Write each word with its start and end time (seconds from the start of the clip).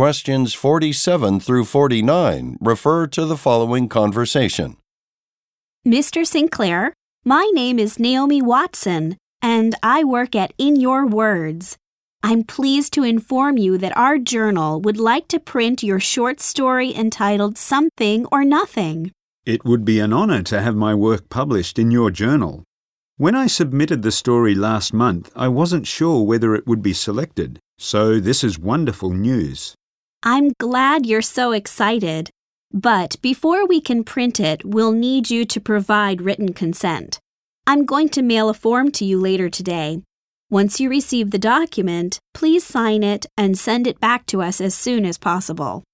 Questions 0.00 0.54
47 0.54 1.40
through 1.40 1.66
49 1.66 2.56
refer 2.58 3.06
to 3.08 3.26
the 3.26 3.36
following 3.36 3.86
conversation. 3.86 4.78
Mr. 5.86 6.26
Sinclair, 6.26 6.94
my 7.22 7.50
name 7.52 7.78
is 7.78 7.98
Naomi 7.98 8.40
Watson, 8.40 9.18
and 9.42 9.74
I 9.82 10.04
work 10.04 10.34
at 10.34 10.54
In 10.56 10.76
Your 10.76 11.06
Words. 11.06 11.76
I'm 12.22 12.44
pleased 12.44 12.94
to 12.94 13.02
inform 13.04 13.58
you 13.58 13.76
that 13.76 13.94
our 13.94 14.16
journal 14.16 14.80
would 14.80 14.96
like 14.96 15.28
to 15.28 15.38
print 15.38 15.82
your 15.82 16.00
short 16.00 16.40
story 16.40 16.96
entitled 16.96 17.58
Something 17.58 18.24
or 18.32 18.42
Nothing. 18.42 19.12
It 19.44 19.66
would 19.66 19.84
be 19.84 20.00
an 20.00 20.14
honour 20.14 20.42
to 20.44 20.62
have 20.62 20.76
my 20.76 20.94
work 20.94 21.28
published 21.28 21.78
in 21.78 21.90
your 21.90 22.10
journal. 22.10 22.64
When 23.18 23.34
I 23.34 23.48
submitted 23.48 24.00
the 24.00 24.12
story 24.12 24.54
last 24.54 24.94
month, 24.94 25.30
I 25.36 25.48
wasn't 25.48 25.86
sure 25.86 26.24
whether 26.24 26.54
it 26.54 26.66
would 26.66 26.80
be 26.80 26.94
selected, 26.94 27.58
so 27.76 28.18
this 28.18 28.42
is 28.42 28.58
wonderful 28.58 29.10
news. 29.10 29.74
I'm 30.22 30.50
glad 30.58 31.06
you're 31.06 31.22
so 31.22 31.52
excited. 31.52 32.28
But 32.74 33.16
before 33.22 33.66
we 33.66 33.80
can 33.80 34.04
print 34.04 34.38
it, 34.38 34.62
we'll 34.66 34.92
need 34.92 35.30
you 35.30 35.46
to 35.46 35.58
provide 35.58 36.20
written 36.20 36.52
consent. 36.52 37.18
I'm 37.66 37.86
going 37.86 38.10
to 38.10 38.20
mail 38.20 38.50
a 38.50 38.54
form 38.54 38.90
to 38.92 39.06
you 39.06 39.18
later 39.18 39.48
today. 39.48 40.02
Once 40.50 40.78
you 40.78 40.90
receive 40.90 41.30
the 41.30 41.38
document, 41.38 42.18
please 42.34 42.64
sign 42.64 43.02
it 43.02 43.24
and 43.38 43.58
send 43.58 43.86
it 43.86 43.98
back 43.98 44.26
to 44.26 44.42
us 44.42 44.60
as 44.60 44.74
soon 44.74 45.06
as 45.06 45.16
possible. 45.16 45.84